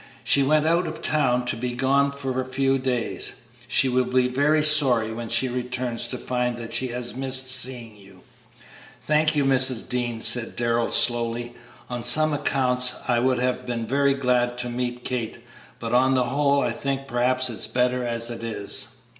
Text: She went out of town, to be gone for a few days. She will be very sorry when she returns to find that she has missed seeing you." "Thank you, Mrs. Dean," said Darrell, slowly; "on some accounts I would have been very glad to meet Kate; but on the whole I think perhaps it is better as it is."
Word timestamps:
She 0.23 0.41
went 0.41 0.65
out 0.65 0.87
of 0.87 1.03
town, 1.03 1.45
to 1.45 1.55
be 1.55 1.75
gone 1.75 2.09
for 2.11 2.41
a 2.41 2.43
few 2.43 2.79
days. 2.79 3.33
She 3.67 3.87
will 3.87 4.05
be 4.05 4.27
very 4.27 4.63
sorry 4.63 5.13
when 5.13 5.29
she 5.29 5.47
returns 5.47 6.07
to 6.07 6.17
find 6.17 6.57
that 6.57 6.73
she 6.73 6.87
has 6.87 7.13
missed 7.15 7.47
seeing 7.47 7.95
you." 7.95 8.21
"Thank 9.05 9.35
you, 9.35 9.45
Mrs. 9.45 9.87
Dean," 9.87 10.19
said 10.21 10.55
Darrell, 10.55 10.89
slowly; 10.89 11.53
"on 11.87 12.03
some 12.03 12.33
accounts 12.33 12.95
I 13.07 13.19
would 13.19 13.37
have 13.37 13.67
been 13.67 13.85
very 13.85 14.15
glad 14.15 14.57
to 14.57 14.69
meet 14.71 15.03
Kate; 15.03 15.37
but 15.77 15.93
on 15.93 16.15
the 16.15 16.23
whole 16.23 16.61
I 16.63 16.71
think 16.71 17.07
perhaps 17.07 17.51
it 17.51 17.59
is 17.59 17.67
better 17.67 18.03
as 18.03 18.31
it 18.31 18.43
is." 18.43 19.01